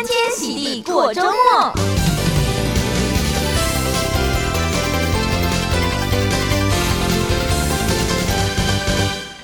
[0.00, 1.99] 欢天喜地过周末。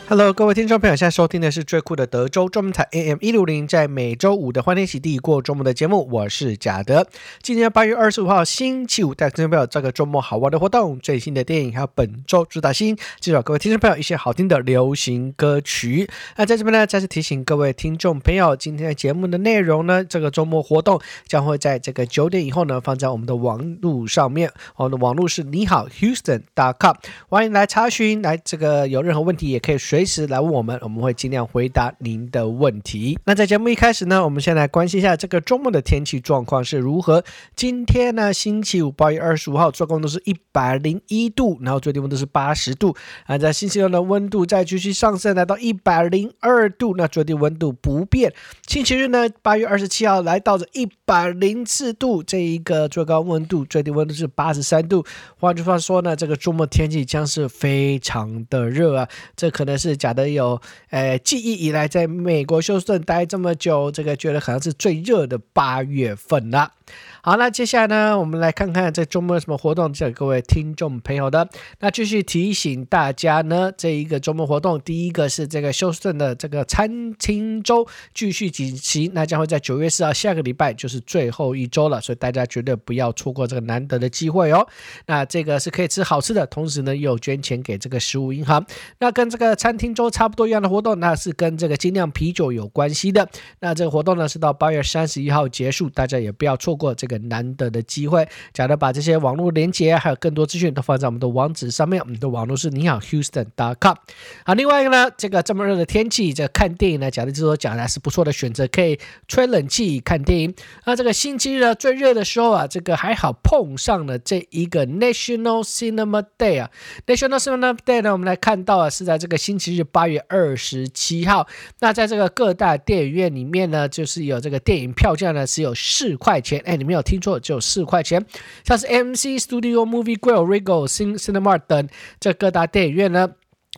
[0.08, 7.04] Hello，各位听众朋友，现在收听的是最酷的德州中文台 AM 一六零，在每周五的欢天喜地过周末的节目，我是贾德。
[7.42, 16.09] 今天八月二十五号星期五，带听众朋友这个周末好玩的活动、最新的电影，还有本周主打新，介绍各位听众朋友一些好听的流行歌曲。
[16.36, 24.52] 那在这边呢，再次提醒各位听众朋友，今天的节目的内容呢，这个周末活动将会在这个九点以后呢，放在我们的网路上面。
[24.77, 26.95] 我们的网路是你好 Houston.com，
[27.28, 29.95] 欢迎来查询，来这个有任何问题也可以随。
[29.96, 33.18] 随时来问我们，我们会尽量回答您的问题。
[33.24, 37.24] 那在节目一开始呢，我们先来关心一下这个周末的天气状况是如何。
[37.55, 42.95] 今天呢，星期五八月二十五号，最高温度是一百零一度，然后最低温度是八十度。
[43.24, 48.34] 啊，在星期六的温度再继续上升，来到一百零二度，那最低温度不变。
[48.69, 55.06] 星期日呢，八月二十七号来到了一百零四度，这一个最高温度、最低温度是八十三度。
[55.39, 59.86] 换句话说呢，这个周末天气将是非常的热啊，这可能是。
[59.89, 66.73] 是假的有，呃，记忆以来在美国休斯顿待这么久，这个觉得好像是最热的八月份了。
[67.20, 71.48] 好，那接下来呢，我们来看看这周末有什么活动，给各位听众朋友的。
[71.81, 84.64] 那继续提醒大家呢，这一个周末活动，第一个是这个休斯顿的这个餐厅周继续举行，那将会在九月四号下个礼拜就是最后一周了，所以大家绝对不要错过这个难得的机会哦。
[85.07, 88.64] 那这个是可以吃好吃的，同时呢又捐钱给这个食物银行。
[89.01, 93.28] 那跟这个餐厅周差不多一样的活动，那是跟这个精酿啤酒有关系的。
[93.58, 97.16] 那这个活动呢是到八月三十一号结束，大家也不要错过这个。
[97.27, 103.96] 难得的机会，假如把这些网络连接还有更多资讯都放在我们的网址上面，我们的网络是你好 Houston.com。
[104.44, 110.55] 好，另外一个呢，这个这么热的天气，这看电影呢，假如就说讲的还是不错的选择，可以吹冷气看电影。
[110.84, 116.70] 那这个星期日最热的时候啊，这个还好碰上了这一个 National Cinema Day 啊
[117.06, 121.48] ，National Cinema Day 呢，我们来看到啊，是在这个星期日八月二十七号。
[121.80, 127.02] 那在这个各大电影院里面呢，就是有这个电影票价呢，只有四块钱，哎，你没有。
[127.06, 128.27] 听错，只有四块钱。
[128.65, 131.88] 像是 MC Studio、Movie Grill、Regal、Cin Cinema 等
[132.19, 133.31] 这各大电影院呢，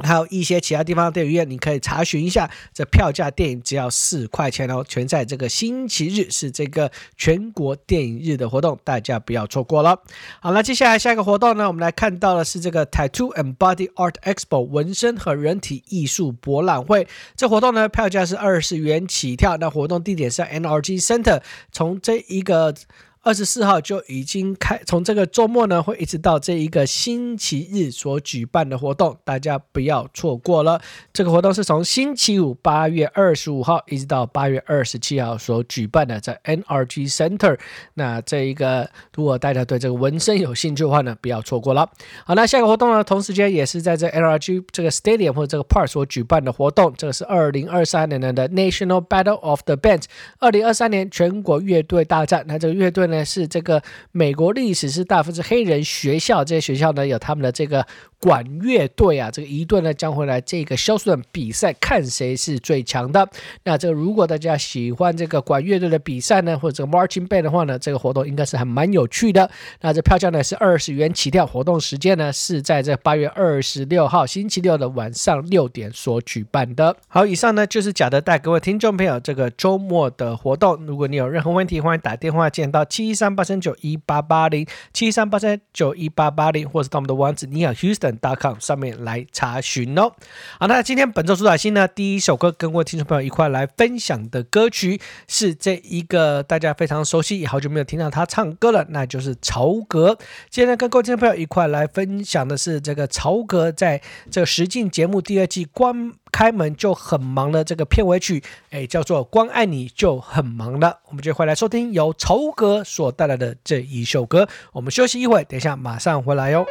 [0.05, 4.85] 还有一些其他地方的电影院，你可以查询一下，这票价电影只要四块钱哦。
[4.87, 10.01] 全在这个星期日是这个全国电影日的活动，大家不要错过了。
[10.41, 17.09] 好了，接下来下一个活动呢，我们来看到的是这个 Tattoo and Body Art Expo 纹身和人体艺术博览会。
[17.37, 21.43] 这活动呢，票价是二十元起跳，那活动地点是 NRG Center。
[21.73, 22.75] 从这一个
[23.23, 30.81] 二十四号就已经开，从这个周末呢，会一直到这一个星期日所举办的活动，大家不要错过了。
[31.12, 37.59] 这个活动是从星期五八月二十五号一直到八月二十七号所举办的，在 NRG Center。
[37.95, 41.91] 那这一个，如果大家对这个纹身有兴趣的话呢，不要错过了。
[42.25, 50.05] 好，那下一个活动呢，同时间也是在这 NRG 这个 Stadium 或者这个 Park 所举办的活动，这个是二零二三年的 National Battle of the Bands，
[50.39, 52.45] 二零二三年全国乐队大战。
[52.47, 53.25] 那这个乐队呢？
[53.25, 53.83] 是这个
[54.13, 57.87] 美国历史是大部分是黑人学校，这些学校呢有他们的这个
[58.21, 63.29] 管乐队啊，这个一队呢将会来这个肖斯顿比赛，看谁是最强的。
[63.65, 69.51] 那这个如果大家喜欢这个管乐队的比赛呢，或者这个 marching band 的话呢，这个活动应该是还蛮有趣的。
[69.83, 76.97] 那这票价呢是二十元起跳，活动时间呢是在这八月二十六号星期六的晚上六点所举办的。
[77.09, 80.87] 好，以上呢就是贾德带各位听众朋友这个周末的活动。
[80.87, 83.19] 如果你有任何问题，欢迎打电话见到七。
[83.19, 88.08] 三八三九一八八零七三八三九一八八零，或是到我们的网址你好 huston
[88.41, 90.13] com 上面来查询哦。
[90.61, 100.19] 好，那今天本周主打新呢，第一首歌跟各位听众朋友一块来分享的歌曲是这一个大家非常熟悉，也好久没有听到他唱歌了，那就是曹格。
[100.49, 114.49] 今天跟各位听众朋友一块来分享的是这个曹格在这个实境节目第二季关开门就很忙的这个片尾曲，哎，叫做《光爱你就很忙了》，我们就回来收听由曹格所带来的这一首歌。
[114.73, 116.65] 我们休息一会，等一下马上回来哟。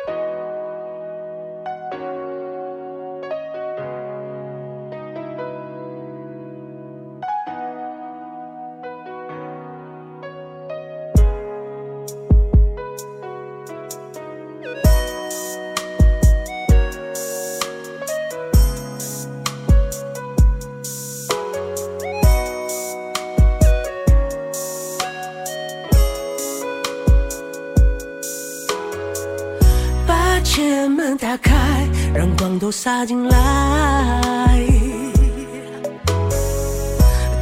[32.87, 33.35] 洒进来，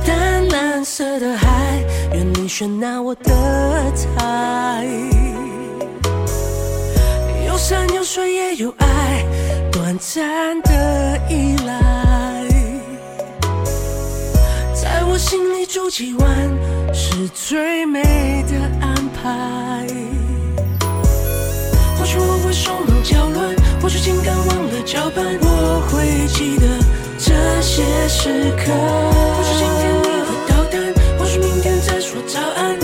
[0.04, 1.84] 淡蓝色的海
[2.14, 3.32] 愿你选那我的
[3.94, 4.84] 菜。
[7.46, 9.24] 有山有水也有爱，
[9.72, 11.80] 短暂的依赖，
[14.74, 16.28] 在我心里住几晚
[16.92, 18.02] 是最美
[18.50, 19.86] 的安排。
[22.00, 23.56] 或许我会手忙脚乱，
[23.86, 26.66] 或许情感忘了搅拌，我会记得
[27.20, 28.74] 这些时刻。
[28.74, 32.76] 或许今天你会捣蛋，或许明天再说早安，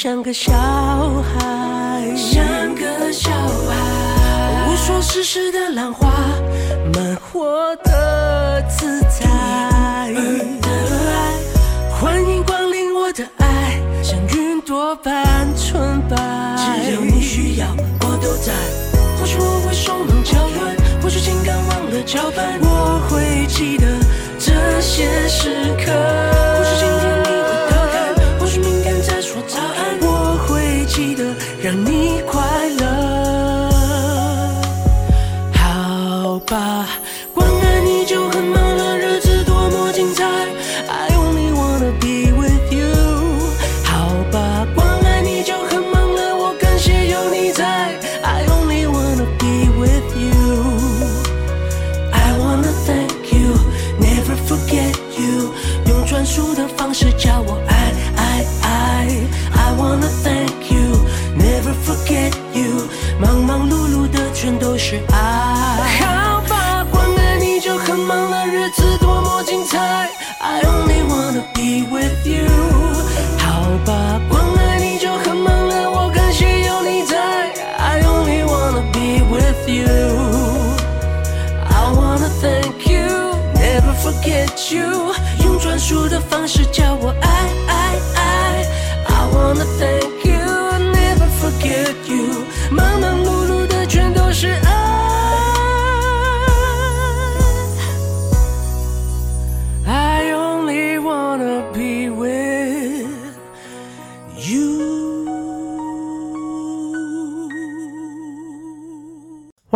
[0.00, 4.70] 像个小孩，像个小孩。
[4.70, 6.12] 无所事事的浪花，
[6.94, 9.26] 慢活的自在。
[11.90, 16.16] 欢迎光临我的爱，像云朵般纯白。
[16.56, 17.66] 只要你需要，
[18.02, 18.52] 我都在。
[19.18, 23.84] 或许我会手忙脚乱，或许情感忘了搅拌，我会记得
[24.38, 26.47] 这些时刻。
[36.50, 36.77] 好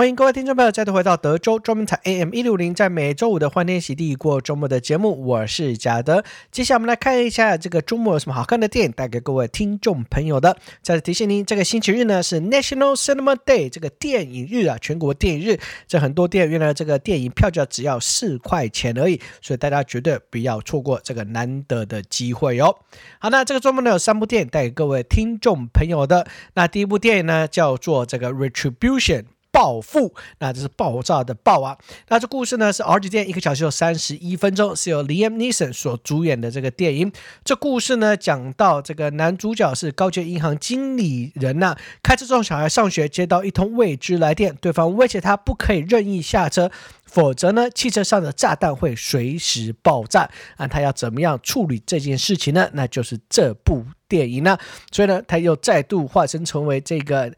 [0.02, 6.24] 欢迎各位听众朋友再度回到德州中文台 AM 一六零，在每周五的欢天喜地过周末的节目，我是贾德。
[6.50, 10.56] 接下来我们来看一下这个周末有什么好看的电影带给各位听众朋友的。
[10.82, 15.60] 再次提醒您，这个星期日呢是 National Cinema Day，这个电影日啊，全国电影日。
[15.86, 22.74] 这很多电影院呢，这个电影票价只要四块钱而已，所以大家绝对不要错过这个难得的机会哦。
[23.20, 26.26] 好，那这个周末呢有三部电影带给各位听众朋友的。
[26.54, 29.26] 那第一部电影呢叫做这个 Retribution。
[29.52, 31.76] 暴富，那这是爆炸的爆啊！
[32.08, 37.12] 那这故事呢是 R 级电，一个小时有三十一分钟，是由 Liam Neeson 所主演的这个电影。
[37.44, 46.70] 这故事呢讲到这个男主角是高级银行经理人呐、开车送小孩上学，接到一通未知来电，对方威胁他不可以任意下车，
[47.04, 50.30] 否则呢汽车上的炸弹会随时爆炸。
[50.56, 52.70] 那他要怎么样处理这件事情呢？
[52.72, 54.56] 那就是这部电影呢，
[54.90, 57.30] 所以呢他又再度化身成为这个。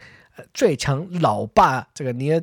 [0.52, 2.42] 最强老爸，这个尼尔，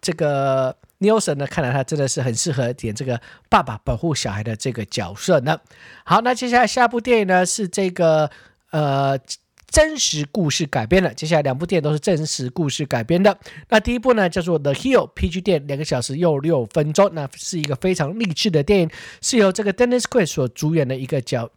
[0.00, 5.58] 这个尼尔森呢，看来他真的是很适合演这个爸爸保护小孩的这个角色呢。
[6.04, 8.30] 好，那接下来下部电影呢是这个
[8.70, 9.18] 呃
[9.66, 13.38] 真实故事改编的，接下来两部电影都是真实故事改编的。
[13.68, 18.90] 那第一部呢叫做《The Hill》，PG 电影，两个小时又六分钟，那是一个非常励志的电影，
[19.20, 21.50] 是由这个 Dennis Quaid 所主演的一个角。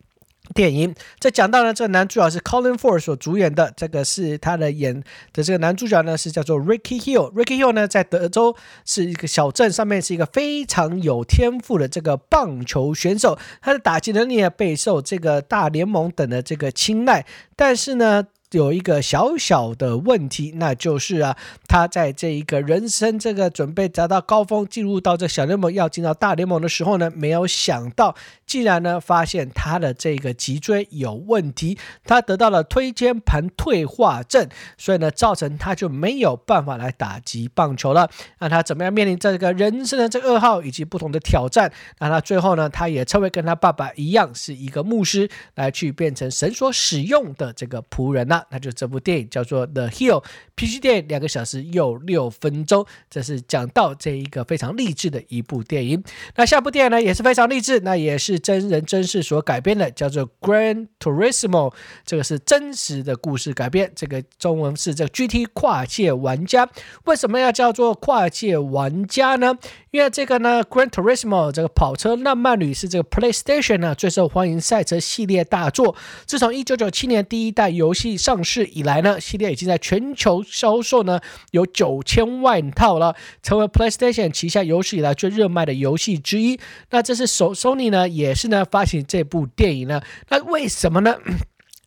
[0.56, 7.30] 电影这讲到呢，这个男主角是 Colin Ford 所主演的，这个是他的演的这个男主角呢是叫做 Ricky Hill。
[7.34, 17.26] Ricky Hill 呢在德州是一个小镇上面是一个非常有天赋的这个棒球选手，他的打击能力也备受这个大联盟等的这个青睐。
[17.58, 21.36] 但是呢，有一个小小的问题，那就是啊，
[21.68, 34.48] 他在这一个人生这个准备达到高峰，进入到这小联盟要进到大联盟的时候呢，没有想到，竟然呢发现他的这个脊椎有问题，他得到了推肩盘退化症，
[34.78, 38.10] 所以呢，造成他就没有办法来打击棒球了。
[38.40, 41.72] 那他怎么样面临这个人生的这个噩耗以及不同的挑战？
[42.00, 50.22] 那他最后呢，他也成为跟他爸爸一样是一个牧师，来去变成神所使用的这个仆人那就这部电影叫做《The Hill》
[50.56, 56.04] ，PG 电影两个小时又六分钟，这是讲到这一个非常励志的一部电影。
[56.36, 61.70] 那下部电影呢也是非常励志，那也是真人真事所改编的，叫做《Grand Turismo》，
[62.06, 63.92] 这个是真实的故事改编。
[63.96, 66.70] 这个中文是这个 GT 跨界玩家，
[67.06, 69.58] 为什么要叫做跨界玩家呢？
[69.96, 75.96] 因为这个呢，《Gran Turismo》这个跑车浪漫旅是这个 PlayStation 呢最受欢迎赛车系列大作。
[76.26, 81.22] 自从一九九七年第一代游戏上市以来呢，系列已经在全球销售呢
[81.52, 86.60] 有九千万套了，成为 PlayStation 旗下有史以来最热卖的游戏之一。
[86.90, 90.02] 那这是索 Sony 呢，也是呢发行这部电影呢。
[90.28, 91.16] 那为什么呢？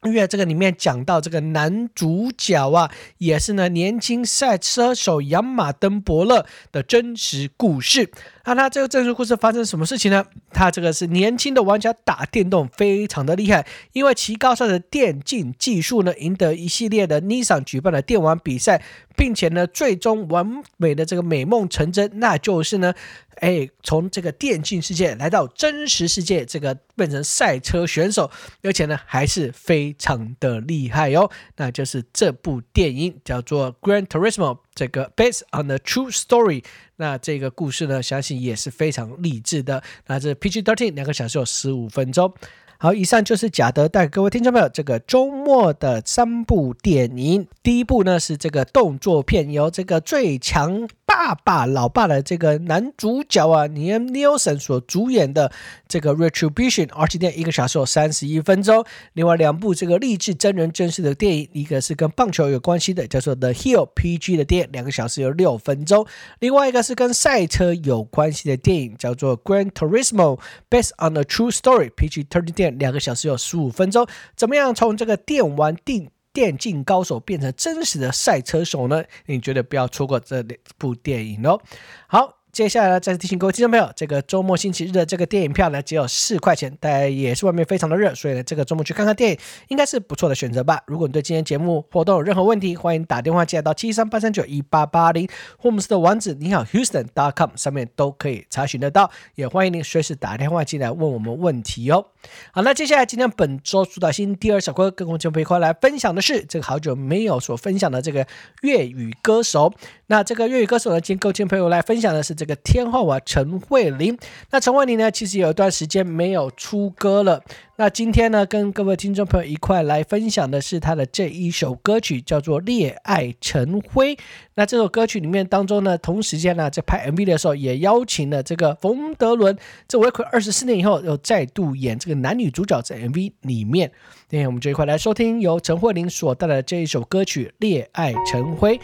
[0.04, 8.10] 因为这个里面讲到这个男主角啊，也是呢年轻赛车手杨马登伯勒的真实故事。
[8.54, 10.24] 那他这个真实故事发生什么事情呢？
[10.50, 18.82] 他这个是年轻的玩家打电动非常的厉害，因为其高超的电竞技术呢，赢得一系列的 Nissan 举办的电玩比赛，
[19.16, 22.94] 并且呢，最终完美的这个美梦成真，那就是呢，
[23.36, 28.30] 哎，从这个电竞世界来到真实世界，这个变成赛车选手，
[28.62, 31.30] 而且呢，还是非常的厉害哦。
[31.56, 34.56] 那就是这部电影叫做《Gran Turismo》。
[34.78, 36.62] 这个 based on the true story，
[36.98, 39.82] 那这个故事呢，相信也是非常励志的。
[40.06, 42.32] 那这 PG thirteen 两个小时有十五分钟。
[42.80, 47.48] 好，以上就是贾德带给各位听众朋友这个周末的三部电影。
[47.60, 50.88] 第一部呢是这个动作片，由这个最强。
[51.04, 55.50] 爸爸，老爸的这个男主角啊尼姆尼尔森所主演的
[55.88, 58.84] 这个 Retribution，二期电影一个小时有三十一分钟。
[59.14, 66.06] 另外两部这个励志真人真事的电影，一个是跟棒球有关系的，叫做 The Hill PG 的电影，两个小时有六分钟。
[66.38, 74.06] 另外一个是跟赛车有关系的电影，叫做 Gran Turismo，Based on a True Story PG 30电两个小时有十五分钟。
[74.36, 76.10] 怎么样从这个电玩电？
[76.30, 79.02] 电竞高手变成真实的赛车手呢？
[79.26, 80.44] 你绝对不要错过这
[80.76, 81.60] 部电影哦。
[82.06, 82.37] 好。
[82.50, 89.38] 接下来，再次提醒各位听众朋友，这个周末星期日的这个电影票呢，只有四块钱，但也是外面非常的热，所以呢，这个周末去看看电影
[89.68, 90.82] 应该是不错的选择吧。
[90.86, 95.28] 如果你对今天节目活动有任何问题，欢迎打电话进来到七三八三九一八八零，
[95.58, 99.08] 霍姆斯的网址你好 houston dot com 上面都可以查询得到。
[99.34, 102.04] 也欢迎您随时打电话进来问我们问题哦。
[102.52, 108.26] 好，那接下来今天本周主导星第二小哥跟我们就一块来分享的是这个好久没有所分享的这个
[108.62, 109.72] 粤语歌手。
[110.06, 114.18] 那这个粤语歌手呢，今天各位朋友来分享的是这个天后啊，陈慧琳。
[114.50, 117.42] 那陈慧琳呢，其实有一段时间没有出歌了。
[117.76, 124.16] 那今天呢，跟各位听众朋友一块来分享的是她的这一首歌曲，叫做《恋爱成灰》。
[124.54, 133.92] 那这首歌曲里面当中呢，同时间呢，在拍 MV 的时候，也邀请了这个冯德伦，这维奎二十四年以后又再度演这个男女主角在 MV 里面。
[134.28, 138.76] 今天我们就一块来收听由陈慧琳所带来的这一首歌曲《恋爱成灰》。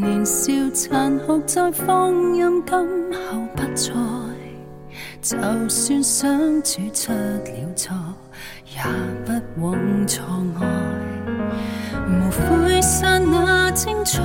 [0.00, 2.76] 年少残酷在放任今
[3.12, 3.92] 后不再，
[5.22, 7.94] 就算相处出了错，
[8.74, 8.82] 也
[9.24, 10.24] 不枉错
[10.60, 10.66] 爱。
[12.08, 14.20] 无悔刹那精彩，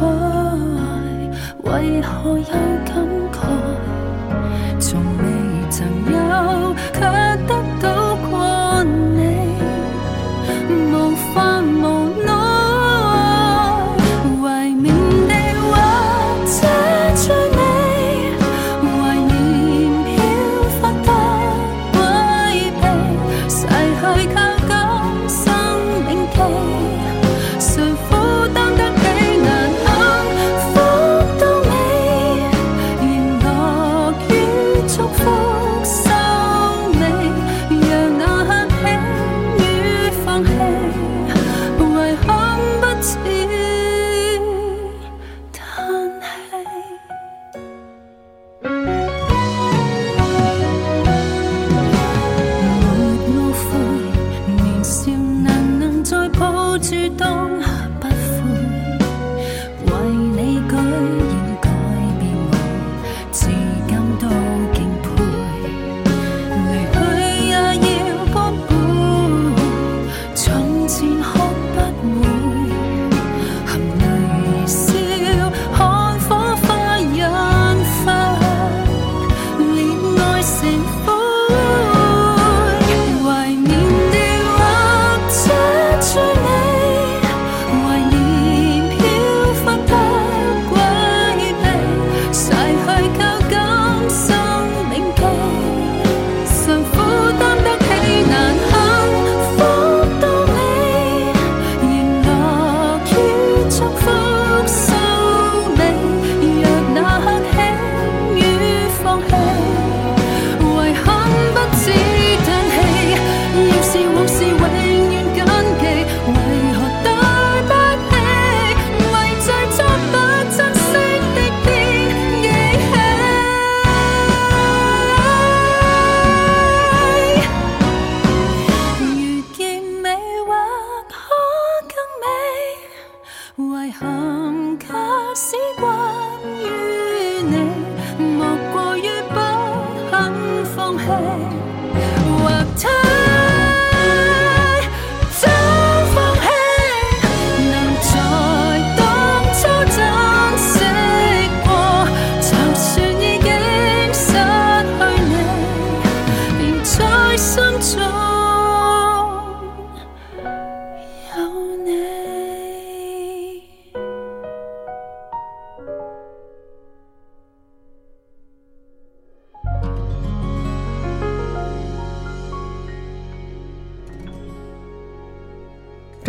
[1.63, 2.45] 为何有
[2.85, 3.45] 感慨？
[4.79, 5.23] 从未
[5.69, 6.99] 曾有，却
[7.45, 7.58] 得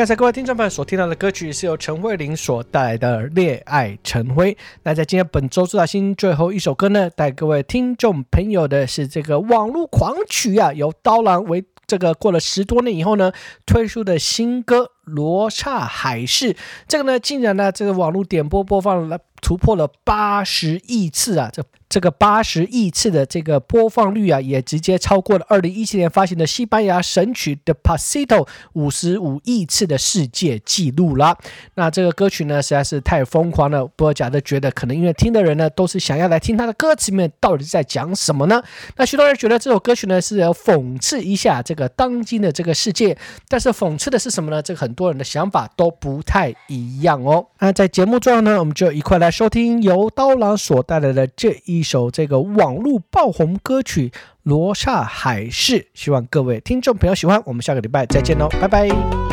[0.00, 4.54] 刚才各位听众朋友所听到的歌曲是由陈慧琳所带来的《恋爱成灰》。
[4.82, 13.30] 那在今天本周主打新最后一首歌呢，带各位听众朋友的是这个网络狂曲啊，由刀郎为这个过了十多年以后呢
[13.66, 16.54] 推出的新歌《罗刹海市》。
[16.88, 21.50] 这个呢，竟然呢这个网络点播播放了突破了八十亿次啊！
[21.52, 28.26] 这这个八十亿次的这个播放率啊，也直接超过了二零一七年发行的西班牙神曲《Despacito》
[28.74, 31.36] 五十五亿次的世界纪录啦。
[31.74, 33.84] 那这个歌曲呢，实在是太疯狂了。
[33.84, 38.62] 不过假的觉得，可能因为听的人呢，都是想要来听他的歌词里面到底在讲什么呢？
[38.96, 43.18] 那许多人觉得这首歌曲呢，是要讽刺一下这个当今的这个世界。
[43.48, 44.62] 但是讽刺的是什么呢？
[44.62, 47.48] 这个很多人的想法都不太一样哦。
[47.58, 51.79] 那在节目中呢，我们就一块来收听由刀郎所带来的这一。
[51.80, 54.10] 一首这个网络爆红歌曲
[54.42, 57.42] 《罗刹海市》，希望各位听众朋友喜欢。
[57.46, 59.29] 我们下个礼拜再见喽，拜拜。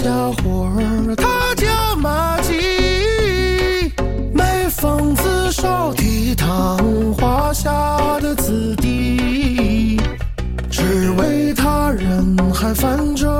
[0.00, 3.92] 小伙儿，他叫马季，
[4.32, 6.78] 卖房子少提堂，
[7.14, 10.00] 华夏的子弟，
[10.70, 13.37] 只为他人海泛舟。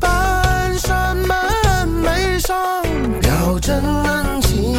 [0.00, 1.36] 半扇门
[2.02, 2.56] 楣上
[3.20, 4.76] 标真文情，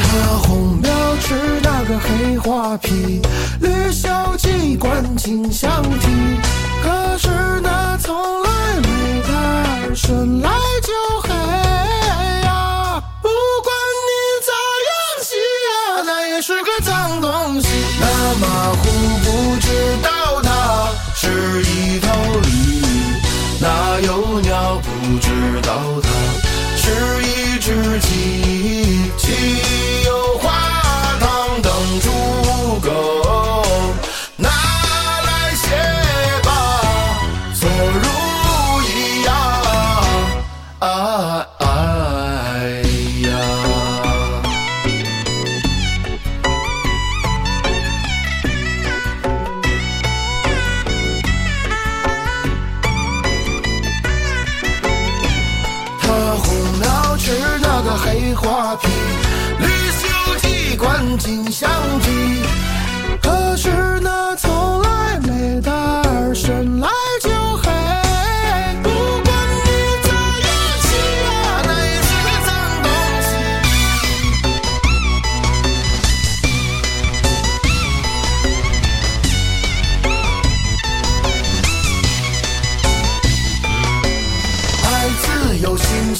[0.00, 3.20] 他红表纸那个黑画皮，
[3.60, 6.08] 绿小鸡关金箱体。
[6.82, 7.28] 可是
[7.62, 10.50] 那从来没他生来。
[29.26, 29.73] to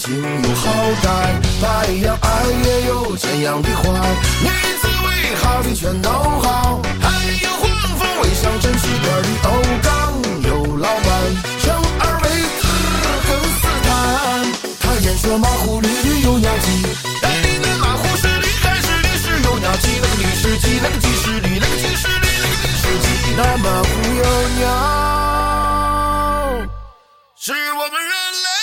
[0.04, 0.68] 心有好
[1.02, 1.08] 歹，
[1.62, 1.64] 太
[2.04, 2.28] 阳爱
[2.62, 3.82] 也有怎样的坏。
[4.42, 6.82] 女子为好，的全都好。
[7.00, 7.08] 还
[7.42, 7.64] 有黄
[7.96, 9.88] 蜂尾上沾着点的欧张
[10.42, 11.08] 有老板，
[11.58, 12.28] 生二为
[12.60, 12.68] 子，
[13.24, 13.88] 更斯贪。
[14.78, 16.66] 他言说马虎，女女有鸟气。
[17.22, 23.08] 但你那马虎是女，是女是有鸟气，那女是鸡，那鸡是女，那鸡是女，那女是鸡。
[23.38, 23.88] 那马虎
[24.18, 24.22] 有
[24.58, 24.68] 鸟，
[27.40, 28.12] 是我们人
[28.44, 28.53] 类。